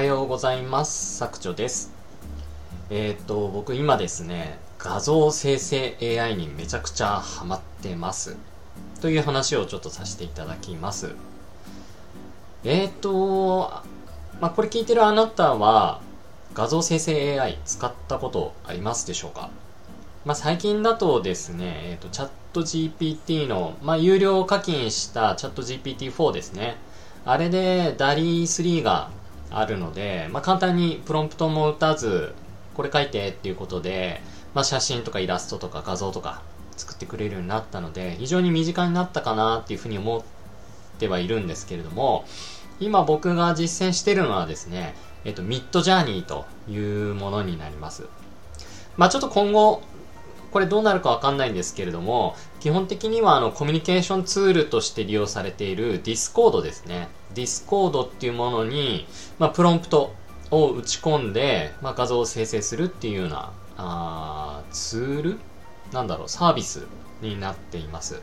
[0.00, 1.18] はようございます。
[1.18, 1.92] 作長です。
[2.88, 8.38] えっ、と、僕今ですね、画像生成 AI にめちゃくちゃハマってます。
[9.02, 11.14] という話をちょっとさせていただきます。
[12.64, 13.82] えっ、と、
[14.40, 16.00] まあ、これ聞いてるあなたは、
[16.54, 19.50] 画像生成 AI 使ったことありますでしょうか？
[20.24, 26.78] まあ、最近だとですね、えっ、と、チャット GPT の、まあ、有料課金したチャット GPT4 ですね。
[27.26, 29.10] あれで DALI3 が
[29.50, 32.34] あるので、まあ、簡単にプロンプトも打たず、
[32.74, 34.20] これ書いてっていうことで、
[34.54, 36.42] まあ、写真とかイラストとか画像とか
[36.76, 40.22] 作ってくれるようになったので、非常に身近になったかなっていうふうに思っ
[40.98, 42.24] てはいるんですけれども、
[42.78, 48.06] 今僕が実践してるのはですね、えっと、ミッドジャーニーというものになります。
[48.96, 49.82] まあちょっと今後、
[50.52, 57.08] これどうなるかわかんないんですけれども、基本的にはあのコミュニケーションツールとして利用されている Discord ですね。
[57.34, 59.06] Discord っていうものに、
[59.38, 60.12] まあ、プロンプト
[60.50, 65.38] を打ち込んで、まあ、画像を生成するっていうような、あーツール
[65.92, 66.86] なんだろう、サービス
[67.22, 68.20] になっています。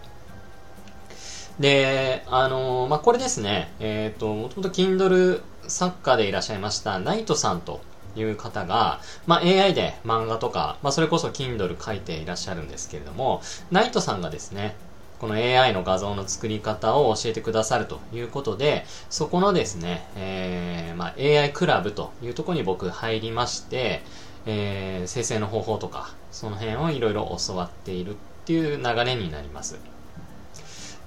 [1.60, 7.82] で、あのー、まあ、これですね、えっ、ー、と、もともと Kindle 作家でいらっしゃいましたナイトさんと
[8.18, 14.76] いう方が、まあ、AI で漫画とか、まあ、それこそ Kindle 書いていらっしゃるんですけれども、ナイトさんがですね、
[15.20, 24.04] この AI の画像の作り方を教えてくださるということで、そこのですね、えー、まあ、AI クラブというところに僕入りまして、
[24.46, 29.80] えー、生成の方法とか、その辺をいろいろ教わっているっていう流れになります。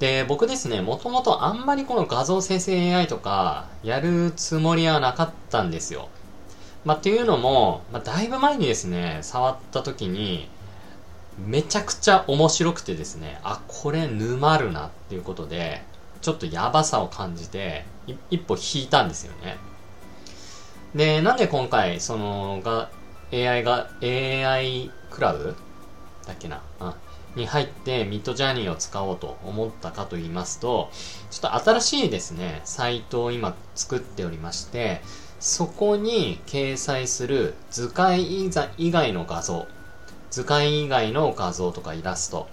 [0.00, 6.08] で、僕ですね、もともとあんまりこの画像生成 AI とかやるつもりはなかったんですよ。
[6.84, 10.48] まあ、っていうのも、まあ、だいぶ前にですね、触った時に、
[11.46, 15.82] めちゃくちゃ面白くてですね、あ、これ沼るなっていうことで、
[16.20, 17.84] ちょっとやばさを感じて、
[18.30, 19.58] 一歩引いたんですよね。
[20.94, 22.90] で、なんで今回、その、が、
[23.32, 25.54] AI が、AI クラブ？
[26.26, 26.94] だっけな、うん、
[27.36, 30.90] に入ってミッドジャーニーを使おうと思ったかと言いますと、
[31.30, 35.00] ちょっと新しいですね、サイトを今作っておりまして、
[35.40, 38.46] そこに掲載する図解
[38.76, 39.66] 以外の画像、
[40.30, 42.46] 図解以外の画像とかイラスト、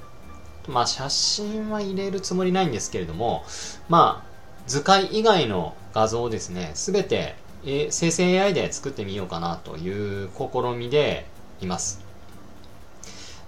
[0.69, 3.43] まあ写真は入れるつもりないんですけれども、
[3.89, 4.27] まあ
[4.67, 11.27] 図解以外の画像をですね、すべて、生成 AI で作ってみようかなという試みで
[11.59, 12.01] います。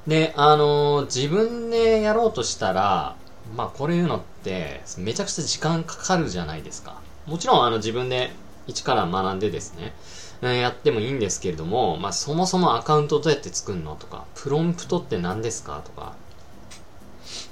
[0.06, 3.16] で、あのー、自分でやろうとしたら、
[3.56, 7.01] まあこれいうのってめちゃくちゃ時間かかるじゃないですか。
[7.25, 8.31] もちろんあの自分で
[8.69, 9.94] 一から学んでですね、
[10.41, 16.13] やってもいいんですけれども、まあ、そもそもアカウントどうやって作るのとか、プロンプトって何ですかとか、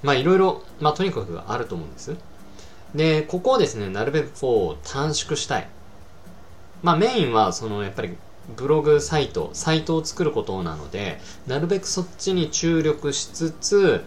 [0.04, 2.16] まあ、いろいろ、まあ、とにかくあると思うんです。
[2.96, 5.68] で、ここをですね、なるべくこう、短縮したい。
[6.84, 8.16] まあ、メインは、その、やっぱり、
[8.56, 14.04] ブログサイト、サイトを作ることなので、なるべくそっちに注力しつつ、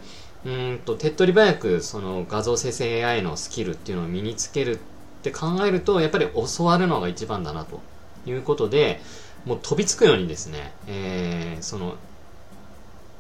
[0.47, 4.79] うんと、手っ取り早く、その画像生成 AI のスキルっていうのを身につける
[5.21, 6.27] って考えると、やっぱり
[6.57, 7.81] 教わるのが一番だなと
[8.27, 9.01] いうことで、
[9.45, 11.97] もう飛びつくようにですね、えー、その、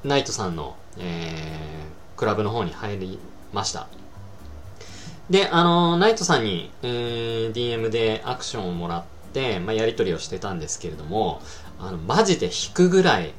[0.02, 3.18] ナイトさんの、えー、クラブの方に入り
[3.52, 3.86] ました。
[5.28, 11.42] で、あの、ナイトさんに、えー、DM でアクションをもらって、まあ、やり取りをしてたんですけれども、
[11.78, 13.34] あの、マジで引くぐらい、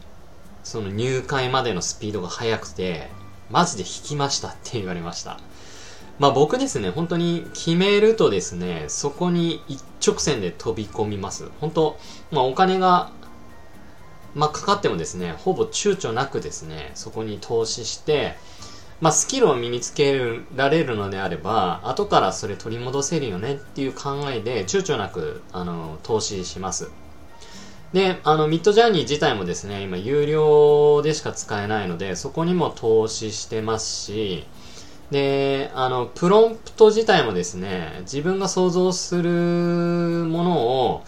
[0.63, 3.09] その入会までのスピードが速くて、
[3.49, 5.39] マジで引きましたって言われました。
[6.21, 11.49] まあ僕ですね、本当に決めるとですね、そこに一直線で飛び込みます。
[11.59, 11.97] 本当、
[12.29, 13.11] まあお金が、
[14.35, 18.35] まあかかってもですね、ほぼ躊躇なくですね、そこに投資して、
[18.99, 26.91] まあスキルを身につけられるのであれば、後からそれ取り戻せるよねっていう考えで躊躇なく、あの、投資します。
[27.93, 34.45] で、あの、ミッドジャーニー自体もですね、今有料でしか使えないので、そこにも投資してますし、
[35.11, 41.03] で、あの、プロンプト自体もですね、自分が想像するものを、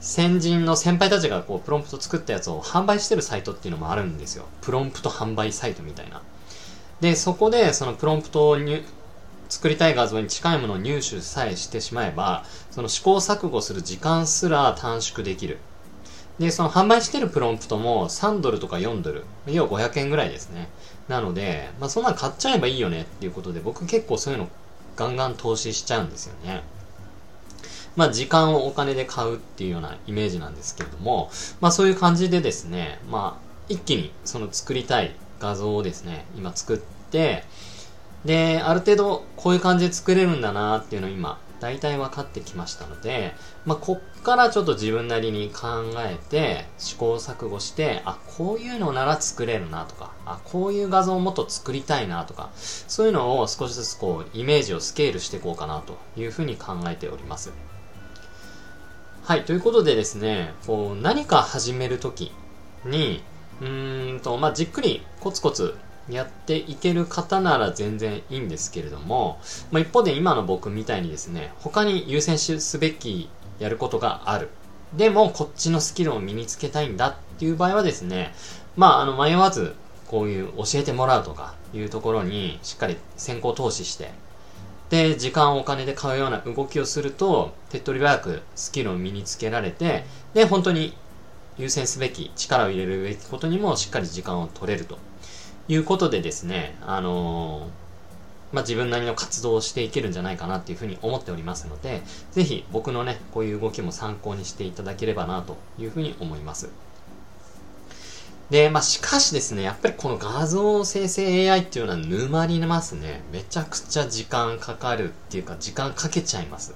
[0.00, 4.44] 先人の先輩たちがこう、プロンプト作ったやつを販売してるサイトっていうのもあるんですよ。
[4.60, 6.22] プロンプト販売サイトみたいな。
[7.00, 8.58] で、そこでそのプロンプトを
[9.48, 15.58] 作りたい画像に近いものを入手さえしてしまえば、その試行錯誤する時間すら短縮できる。
[16.38, 20.68] で、その販売してるプロンプトも3ドルとか4ドル、要は500円ぐらいですね。
[21.08, 24.48] なので、まあそんなん買っちゃえばいいよねっていうことで、僕結構そういうの
[24.96, 26.62] ガンガン投資しちゃうんですよね。
[27.96, 31.30] まあ時間をお金で買うっていうようなイメージなんですけれども、
[31.60, 37.44] まあそういう感じでですね、まあ一気にその作りたい画像をですね、今作って、
[38.24, 43.34] で、ある程度こういう感じで作れるんだなっていうのを今大体分かってきましたので、
[43.66, 57.52] まあ、こっからちょっと自分なりに考えて、試行錯誤して、あ、こういうのなら作れるなとか、あ、こういう画像をもっと作りたいなとか、そういうのを少しずつこう、イメージをスケールしていこうかなというふうに考えております。
[59.24, 62.32] はい、ということでですね、こう、何か始めるとき
[62.84, 63.22] に、
[63.60, 65.74] うーんと、まあ、じっくりコツコツ
[66.10, 69.38] やっていける方なら全然いいんですけれども、
[69.70, 73.28] まあ、一方で今の僕みたいにですね、他に優先すべき
[73.58, 74.48] やることがある。
[74.94, 78.34] でも、こっちのスキルを身につけたいんだっていう場合はですね、
[78.76, 79.74] まあ、あの、迷わず、
[80.06, 84.10] こういう教えてもらうとかいうところにしっかり先行投資して、
[84.88, 90.96] で、時間をお金で買うような動きをすると、手っ取り早くスキルを身につけられて、で、本当に
[91.58, 94.96] 優先すべき、力を入れるべきことにもしっかり時間を取れると
[95.68, 106.70] いうことでですね、あのー、まあ、自分なりの活動をしていけるんじゃないかなっていうふうに思っておりますので、ぜひ僕のね、こういう動きも参考にしていただければなというふうに思います。
[108.50, 113.22] で、まあ、しかしですね、やっぱりこの画像生成 AI っていうのは沼りますね。
[113.30, 116.74] めちゃくちゃ時間かかるっていうか、時間かけちゃいます。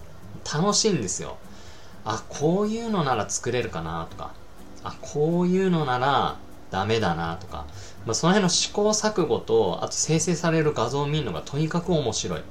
[0.53, 1.39] 楽しいんですよ。
[2.05, 4.35] あ、こういうのなら作れるかなとか、
[4.85, 6.37] あ、こういうのなら
[6.73, 7.67] ダメだなとか、
[8.07, 12.43] まあ、その辺の試行錯誤と、あと生成される画像を見るのがとにかく面白い。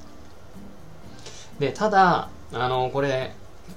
[1.58, 3.34] で、ただ、あの、これ、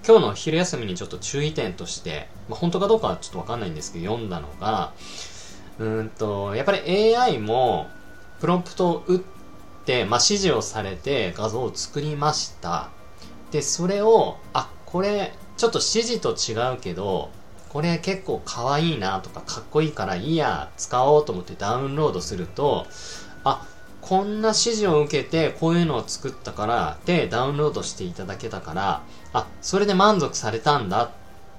[0.07, 4.93] 今日の昼休みにちょっと注意点として、まあ、本当かどうかはちょっとわかんないんですけど、読んだのが、
[5.79, 7.89] うんと、やっぱり AI も、
[8.39, 9.19] プロンプトを打っ
[9.85, 12.91] て、まあ、指示をされて画像を作りました。
[13.51, 17.31] で、それを、あ、これ、ちょっと指示と違うけど、
[17.75, 22.87] これ結構可愛いなとかかっこいいからいいや、使おうと思ってダウンロードすると、
[23.43, 23.67] あ、
[23.99, 29.01] こんな指示を受けてこういうのを作ったから、で、ダウンロードしていただけたから、
[29.33, 31.09] あ、それで満足されたんだっ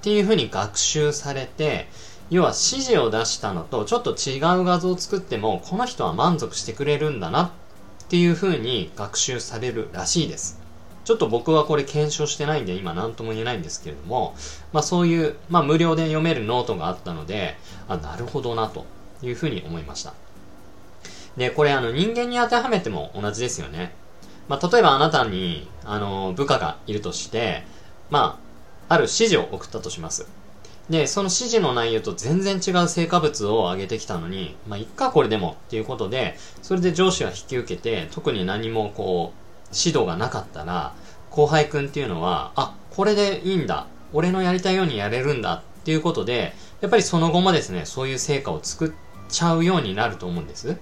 [0.00, 1.86] ていうふうに学習されて、
[2.30, 7.50] 要は指示を出したのとちょっと違う画像を作っても、この人は満足してくれるんだなっ
[8.08, 10.65] ていうふうに学習されるらしいです。
[11.06, 14.34] ちょっと僕はこれ検証してないんで今何とも言えないんですけれども、
[14.72, 17.56] まあそういう、まあ無料で読めるノートがあったので、
[17.86, 18.84] あ、なるほどなと
[19.22, 20.14] いうふうに思いました。
[21.36, 23.94] で、これあの人間に当てはめても同じですよね。
[24.48, 27.62] まあ例えばあなたに、あの、部下がいるとして、
[28.10, 28.40] ま
[28.88, 30.26] あ、ある指示を送ったとします。
[30.90, 40.94] で、その指示の内容と全然違う成果物を上げてきたのに、まあ、いっか、これでもっていうことで、それで上司は引き受けて、特に何もこう、指導がなかったら、
[41.30, 43.86] 後輩くんっていうのは、あ、これでいいんだ。
[44.12, 48.92] 俺のやりたいようにやれるんだっていうことで、やっぱりその後もですね、そういう成果を作っ
[49.28, 50.78] ちゃうようになると思うんです。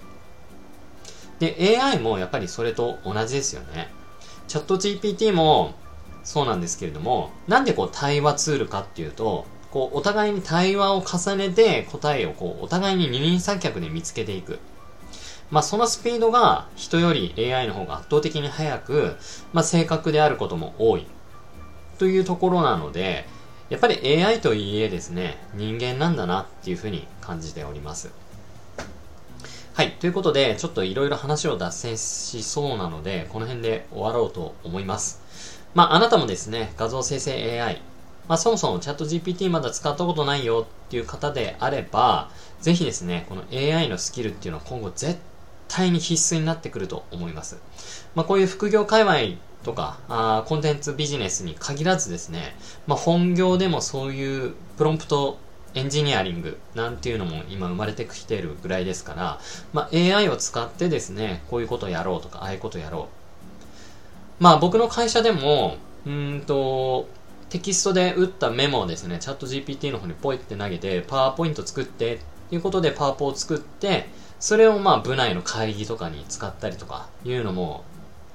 [1.39, 3.91] で、AI もやっぱりそれと同じですよね。
[4.47, 5.75] チャット GPT も
[6.23, 14.61] そうなんですけれども、なんでこう対話ツールかっていうと、こうお互いに対話を重ねて答えをこうお互いに二人三脚で見つけていく。
[15.55, 19.17] まあ、そのスピードが人より AI の方が圧倒的に速く、
[19.53, 21.07] まあ、正確であることも多い。
[21.97, 23.25] というところなので、
[23.71, 28.11] やっぱり AI といいえですね、人間なんだなっていうふうに感じております。
[29.75, 29.93] はい。
[29.93, 35.23] ということで、ちょっといろいろ話を脱線しそうなので、この辺で終わろうと思います。
[35.73, 37.81] まあ、あなたもですね、画像生成 AI、
[38.27, 42.29] まあ、そもそもチャット GPT まだ使ったことないよっていう方であれば、
[42.61, 45.17] ぜひですね、この AI のスキルっていうのは今後絶
[45.69, 47.59] 対に必須になってくると思います。
[48.15, 52.55] まあ、こういう副業界隈とかあコンテンツビジネスに限らずですね、
[52.87, 55.39] まあ、本業でもそういうプロンプト
[55.75, 59.41] エンジニアリングなんていうのも今生まれてきているぐらいですから、
[59.73, 63.09] まあ、AI を使ってですね、こういうことやろうとか、ああいうことやろ
[64.41, 64.43] う。
[64.43, 67.09] まあ僕の会社でも、うんと、
[67.51, 74.09] テキストで打ったメモをですね、チャット GPT の方にポイって投げて、パワーポイント作ってっていうことでパワポを作って、
[74.39, 77.85] それをまあ部内の会議とかに使ったりとかいうのも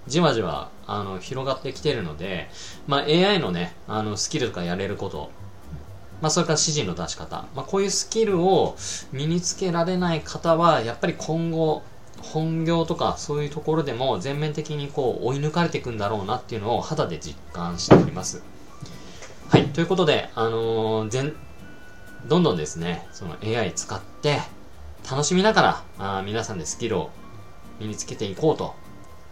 [0.07, 2.49] じわじわあの広がってきてるので、
[2.87, 5.29] まあ、AI のねあのスキルとかやれること、
[6.21, 8.75] まあ、それから指示の出し方、まあ、こういうスキルを
[9.11, 11.83] 身につけられない方はやっぱり今後
[12.21, 18.41] 本業とかそういうところでも全面的にこう追い抜かれていくんだろうなっていうのを肌で実感しております。
[19.49, 21.35] はい、ということで、あのー、全
[22.27, 24.39] どんどんですね、その AI 使って、
[25.09, 27.09] 楽しみながら、あ皆さんでスキルを
[27.79, 28.75] 身につけていこうと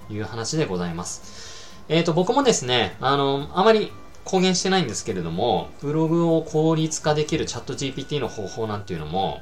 [0.09, 1.57] いう話でございます。
[1.89, 3.91] えっ、ー、と、僕もですね、あの、あまり
[4.23, 9.41] 公言してないんですけれども、ブログを効率化できるチャット GPT の方法なんていうのも、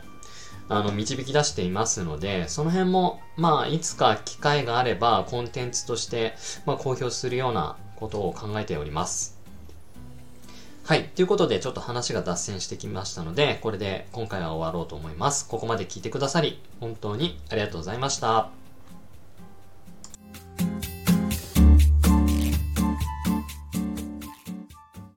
[0.68, 6.36] あの、導き出していますので、その辺も、まあ、いつか機会があれば、コンテンツとして、
[6.66, 9.35] まあ、公表するようなことを考えております。
[10.88, 11.06] はい。
[11.16, 15.48] ということで、ちょっと話が脱線してきましたので、これで今回は終わろうと思います。
[15.48, 18.65] ここまで聞いてくださり、本当にありがとうございました。